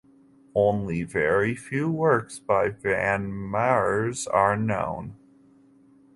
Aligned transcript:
Only 0.55 1.03
very 1.03 1.53
few 1.55 1.91
works 1.91 2.39
by 2.39 2.69
van 2.69 3.31
Meurs 3.31 4.25
are 4.25 4.57
known. 4.57 5.15